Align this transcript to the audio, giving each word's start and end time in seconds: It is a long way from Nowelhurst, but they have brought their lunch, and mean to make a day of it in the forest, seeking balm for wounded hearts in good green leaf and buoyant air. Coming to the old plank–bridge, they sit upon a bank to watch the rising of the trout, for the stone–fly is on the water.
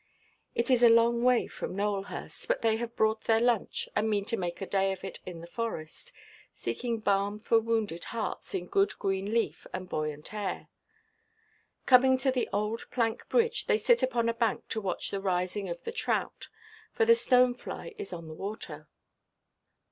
It 0.55 0.71
is 0.71 0.81
a 0.81 0.89
long 0.89 1.21
way 1.21 1.45
from 1.45 1.75
Nowelhurst, 1.75 2.47
but 2.47 2.63
they 2.63 2.77
have 2.77 2.95
brought 2.95 3.25
their 3.25 3.39
lunch, 3.39 3.87
and 3.95 4.09
mean 4.09 4.25
to 4.25 4.35
make 4.35 4.59
a 4.59 4.65
day 4.65 4.91
of 4.91 5.03
it 5.03 5.19
in 5.27 5.41
the 5.41 5.45
forest, 5.45 6.11
seeking 6.51 6.97
balm 6.97 7.37
for 7.37 7.59
wounded 7.59 8.05
hearts 8.05 8.55
in 8.55 8.65
good 8.65 8.97
green 8.97 9.31
leaf 9.31 9.67
and 9.71 9.87
buoyant 9.87 10.33
air. 10.33 10.69
Coming 11.85 12.17
to 12.17 12.31
the 12.31 12.49
old 12.51 12.87
plank–bridge, 12.89 13.67
they 13.67 13.77
sit 13.77 14.01
upon 14.01 14.27
a 14.27 14.33
bank 14.33 14.67
to 14.69 14.81
watch 14.81 15.11
the 15.11 15.21
rising 15.21 15.69
of 15.69 15.83
the 15.83 15.91
trout, 15.91 16.49
for 16.91 17.05
the 17.05 17.13
stone–fly 17.13 17.93
is 17.99 18.11
on 18.11 18.27
the 18.27 18.33
water. 18.33 18.87